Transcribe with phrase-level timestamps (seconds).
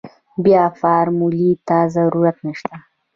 [0.43, 2.75] بيا فارمولې ته ضرورت نشته.